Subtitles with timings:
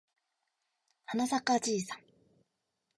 [1.05, 1.99] はなさかじいさん